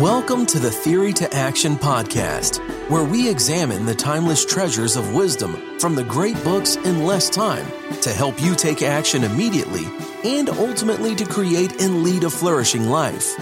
[0.00, 2.58] Welcome to the Theory to Action podcast,
[2.90, 7.66] where we examine the timeless treasures of wisdom from the great books in less time
[8.02, 9.86] to help you take action immediately
[10.22, 13.38] and ultimately to create and lead a flourishing life.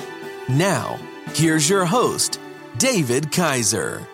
[0.48, 0.96] Now,
[1.34, 2.38] here's your host,
[2.79, 4.07] David Kaiser.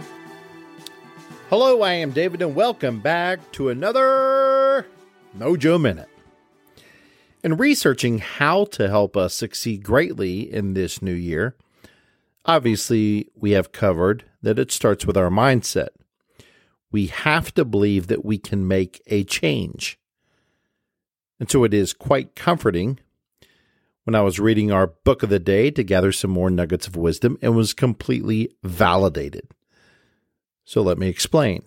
[1.51, 4.87] Hello, I am David, and welcome back to another
[5.37, 6.09] Mojo Minute.
[7.45, 11.55] In researching how to help us succeed greatly in this new year,
[12.51, 15.91] Obviously, we have covered that it starts with our mindset.
[16.91, 20.01] We have to believe that we can make a change.
[21.39, 22.99] And so it is quite comforting
[24.03, 26.97] when I was reading our book of the day to gather some more nuggets of
[26.97, 29.47] wisdom and was completely validated.
[30.65, 31.63] So let me explain.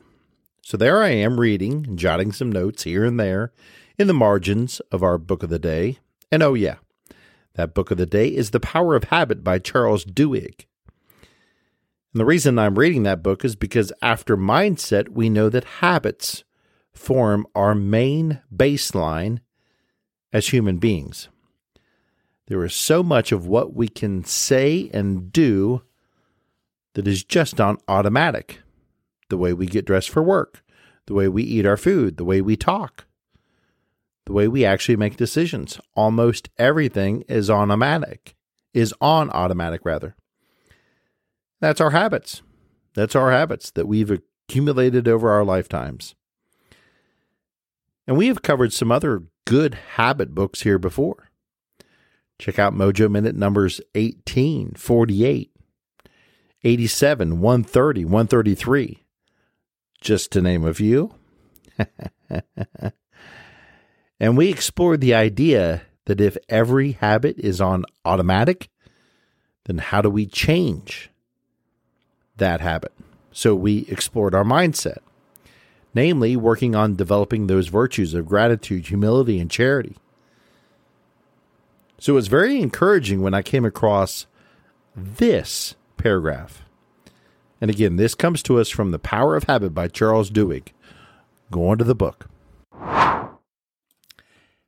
[0.64, 3.54] So there I am reading and jotting some notes here and there
[3.98, 6.00] in the margins of our book of the day.
[6.30, 6.76] And oh, yeah,
[7.54, 10.66] that book of the day is The Power of Habit by Charles Duhigg.
[12.14, 16.44] And the reason I'm reading that book is because after mindset, we know that habits
[16.94, 19.40] form our main baseline
[20.32, 21.30] as human beings.
[22.48, 25.82] There is so much of what we can say and do
[26.94, 28.60] that is just on automatic.
[29.30, 30.64] The way we get dressed for work,
[31.08, 33.06] the way we eat our food, the way we talk,
[34.26, 35.80] the way we actually make decisions.
[35.96, 38.36] Almost everything is automatic,
[38.72, 40.16] is on automatic rather.
[41.64, 42.42] That's our habits.
[42.94, 46.14] That's our habits that we've accumulated over our lifetimes.
[48.06, 51.30] And we have covered some other good habit books here before.
[52.38, 55.52] Check out Mojo Minute numbers 18, 48,
[56.66, 59.06] 87, 130, 133,
[60.02, 61.16] just to name a few.
[64.20, 68.70] And we explored the idea that if every habit is on automatic,
[69.66, 71.10] then how do we change
[72.38, 72.92] that habit?
[73.32, 75.00] So we explored our mindset,
[75.94, 79.98] namely working on developing those virtues of gratitude, humility, and charity.
[82.00, 84.28] So it was very encouraging when I came across
[84.96, 86.64] this paragraph.
[87.62, 90.74] And again, this comes to us from The Power of Habit by Charles Duhigg.
[91.50, 92.28] Go on to the book.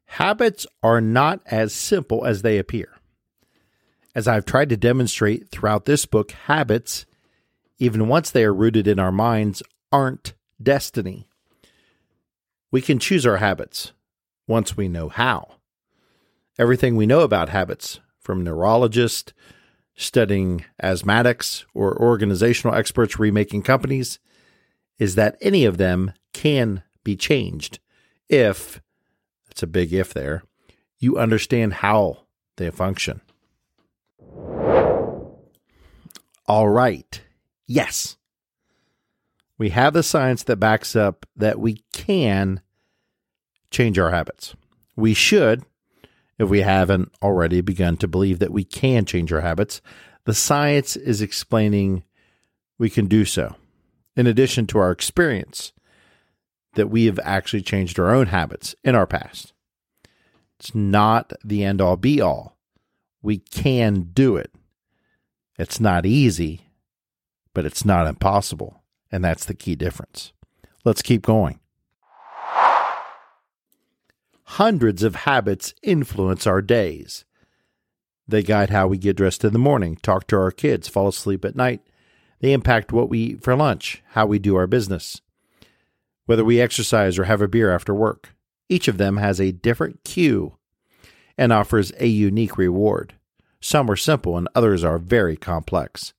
[0.06, 2.88] Habits are not as simple as they appear.
[4.16, 7.06] As I've tried to demonstrate throughout this book, habits,
[7.78, 11.28] even once they are rooted in our minds, aren't destiny.
[12.72, 13.91] We can choose our habits
[14.47, 15.56] once we know how.
[16.58, 19.34] Everything we know about habits, from neurologists
[19.96, 24.19] studying asthmatics or organizational experts remaking companies,
[24.97, 27.80] is that any of them can be changed
[28.28, 28.81] if
[29.47, 30.44] that's a big if there,
[31.00, 32.25] you understand how
[32.58, 33.22] they function.
[36.47, 37.22] All right.
[37.68, 38.18] Yes.
[39.58, 42.62] We have the science that backs up that we can
[43.72, 44.56] change our habits.
[44.96, 45.64] We should,
[46.38, 49.81] if we haven't already begun to believe that we can change our habits.
[50.26, 52.03] The science is explaining
[52.78, 53.56] we can do so.
[54.16, 55.72] In addition to our experience,
[56.76, 59.53] that we have actually changed our own habits in our past.
[60.59, 62.58] It's not the end all be all.
[63.22, 64.53] We can do it.
[65.58, 66.65] It's not easy,
[67.55, 68.83] but it's not impossible.
[69.11, 70.33] And that's the key difference.
[70.83, 71.59] Let's keep going.
[74.43, 77.25] Hundreds of habits influence our days.
[78.27, 81.43] They guide how we get dressed in the morning, talk to our kids, fall asleep
[81.43, 81.81] at night.
[82.41, 85.22] They impact what we eat for lunch, how we do our business,
[86.25, 88.35] whether we exercise or have a beer after work.
[88.69, 90.57] Each of them has a different cue
[91.37, 93.13] and offers a unique reward.
[93.59, 96.13] Some are simple and others are very complex,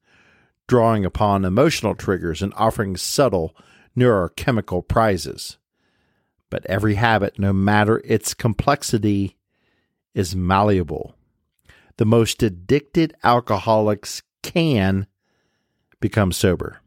[0.69, 3.57] drawing upon emotional triggers and offering subtle
[3.97, 5.59] neurochemical prizes.
[6.51, 9.37] But every habit, no matter its complexity,
[10.15, 11.15] is malleable.
[11.97, 15.07] The most addicted alcoholics can
[16.01, 16.81] become sober.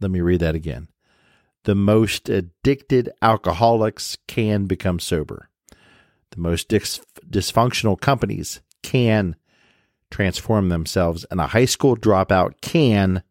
[0.00, 0.88] Let me read that again
[1.64, 5.48] the most addicted alcoholics can become sober.
[6.30, 9.36] The most dis- dysfunctional companies can
[10.12, 13.22] transform themselves, and a high school dropout can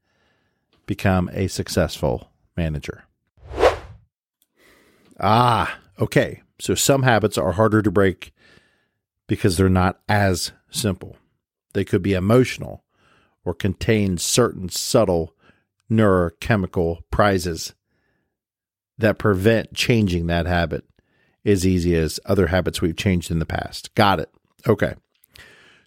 [0.85, 3.05] become a successful manager.
[5.19, 6.41] Ah, okay.
[6.59, 8.33] So some habits are harder to break
[9.27, 11.15] because they're not as simple.
[11.73, 12.83] They could be emotional
[13.45, 15.35] or contain certain subtle
[15.89, 17.73] neurochemical prizes
[18.97, 20.83] that prevent changing that habit
[21.45, 23.93] as easy as other habits we've changed in the past.
[23.95, 24.29] Got it.
[24.67, 24.95] Okay.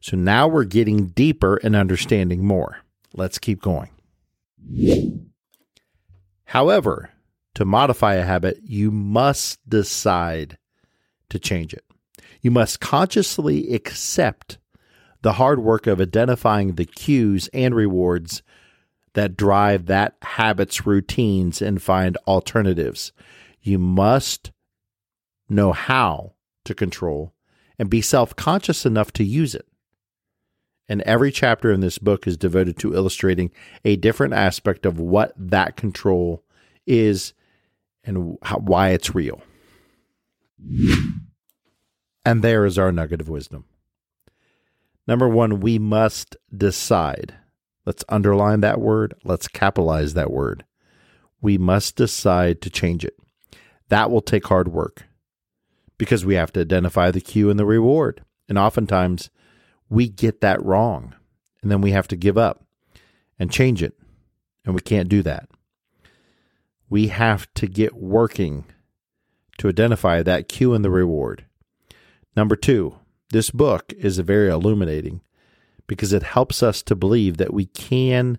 [0.04, 2.76] So now we're getting deeper and understanding more.
[3.14, 3.88] let's keep going.
[6.44, 7.08] However,
[7.54, 10.58] to modify a habit, you must decide
[11.30, 11.86] to change it.
[12.42, 14.58] You must consciously accept
[15.22, 18.42] the hard work of identifying the cues and rewards
[19.14, 23.12] that drive that habit's routines and find alternatives.
[23.62, 24.52] You must
[25.48, 26.34] know how
[26.66, 27.32] to control
[27.78, 29.66] and be self conscious enough to use it.
[30.88, 33.50] And every chapter in this book is devoted to illustrating
[33.84, 36.44] a different aspect of what that control
[36.86, 37.32] is
[38.04, 39.42] and how, why it's real.
[42.25, 43.64] And there is our nugget of wisdom.
[45.06, 47.34] Number one, we must decide.
[47.86, 49.14] Let's underline that word.
[49.25, 50.64] Let's capitalize that word.
[51.40, 53.19] We must decide to change it.
[53.88, 55.04] That will take hard work
[55.98, 58.25] because we have to identify the cue and the reward.
[58.48, 59.31] And oftentimes
[59.88, 61.14] we get that wrong
[61.62, 62.64] and then we have to give up
[63.38, 63.94] and change it.
[64.64, 65.48] And we can't do that.
[66.88, 68.64] We have to get working
[69.58, 71.44] to identify that cue and the reward.
[72.36, 72.98] Number two,
[73.31, 75.20] this book is very illuminating
[75.86, 78.38] because it helps us to believe that we can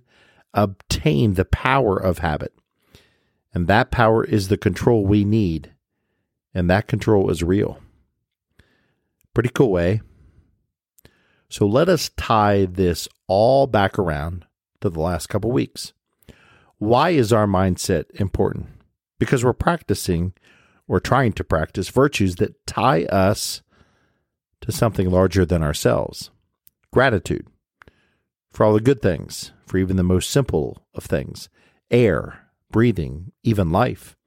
[0.54, 2.54] obtain the power of habit.
[3.54, 5.74] And that power is the control we need.
[6.54, 7.80] And that control is real.
[9.34, 10.02] Pretty cool way.
[11.56, 14.44] So let us tie this all back around
[14.82, 15.94] to the last couple weeks.
[16.80, 18.68] Why is our mindset important?
[19.20, 20.34] Because we're practicing
[20.86, 23.62] or trying to practice virtues that tie us
[24.60, 26.30] to something larger than ourselves.
[26.92, 27.48] Gratitude
[28.52, 31.48] for all the good things, for even the most simple of things
[31.90, 34.18] air, breathing, even life.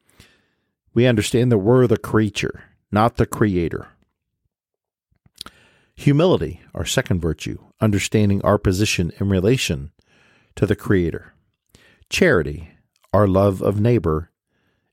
[0.95, 3.89] We understand that we're the creature, not the creator.
[5.99, 9.91] Humility, our second virtue, understanding our position in relation
[10.55, 11.35] to the Creator.
[12.09, 12.71] Charity,
[13.13, 14.31] our love of neighbor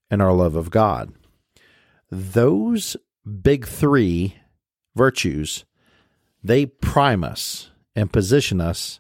[0.10, 1.14] and our love of God.
[2.10, 2.98] Those
[3.44, 4.38] big three
[4.96, 5.64] virtues,
[6.44, 9.00] they prime us and position us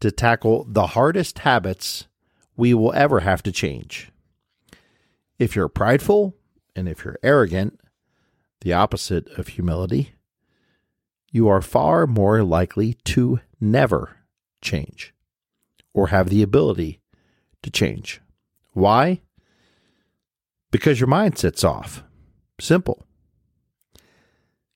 [0.00, 2.08] to tackle the hardest habits
[2.56, 4.10] we will ever have to change.
[5.38, 6.34] If you're prideful
[6.74, 7.78] and if you're arrogant,
[8.62, 10.15] the opposite of humility,
[11.36, 14.16] you are far more likely to never
[14.62, 15.12] change
[15.92, 16.98] or have the ability
[17.62, 18.22] to change.
[18.72, 19.20] Why?
[20.70, 22.02] Because your mindset's off.
[22.58, 23.04] Simple.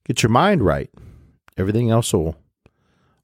[0.05, 0.91] Get your mind right.
[1.57, 2.37] Everything else will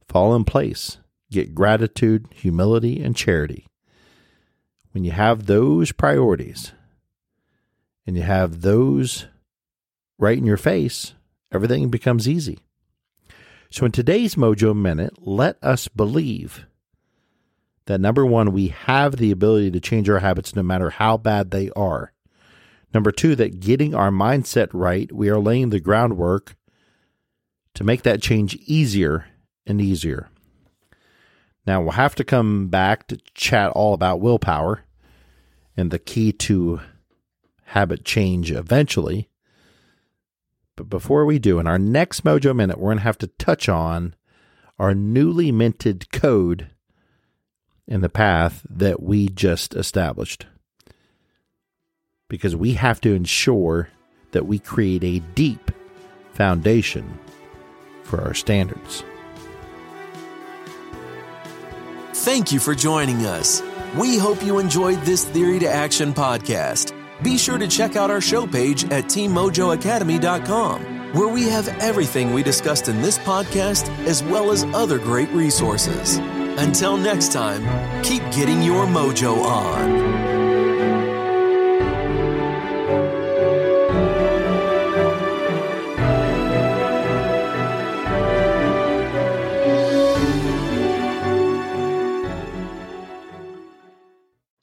[0.09, 0.97] fall in place.
[1.31, 3.67] Get gratitude, humility, and charity.
[4.93, 6.73] When you have those priorities
[8.07, 9.27] and you have those
[10.19, 11.13] right in your face,
[11.53, 12.61] everything becomes easy.
[13.77, 16.65] So, in today's Mojo Minute, let us believe
[17.85, 21.51] that number one, we have the ability to change our habits no matter how bad
[21.51, 22.15] they are.
[22.95, 26.57] Number two, that getting our mindset right, we are laying the groundwork
[27.75, 29.27] to make that change easier
[29.67, 30.31] and easier.
[31.67, 34.85] Now, we'll have to come back to chat all about willpower
[35.77, 36.81] and the key to
[37.65, 39.29] habit change eventually.
[40.77, 43.69] But before we do, in our next Mojo Minute, we're going to have to touch
[43.69, 44.15] on
[44.79, 46.69] our newly minted code
[47.89, 50.47] in the path that we just established.
[52.29, 53.89] Because we have to ensure
[54.33, 55.71] that we create a deep
[56.33, 57.19] foundation
[58.03, 59.03] for our standards.
[62.13, 63.63] Thank you for joining us.
[63.97, 66.96] We hope you enjoyed this Theory to Action podcast.
[67.23, 72.43] Be sure to check out our show page at teammojoacademy.com, where we have everything we
[72.43, 76.19] discussed in this podcast as well as other great resources.
[76.59, 77.63] Until next time,
[78.03, 80.36] keep getting your mojo on.